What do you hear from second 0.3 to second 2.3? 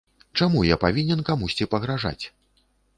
Чаму я павінен камусьці пагражаць?